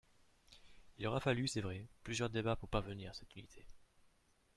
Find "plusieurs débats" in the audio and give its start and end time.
2.03-2.55